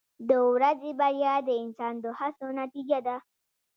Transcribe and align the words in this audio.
•د 0.27 0.29
ورځې 0.51 0.91
بریا 0.99 1.35
د 1.47 1.49
انسان 1.63 1.93
د 2.03 2.05
هڅو 2.19 2.47
نتیجه 2.61 2.99
ده. 3.07 3.15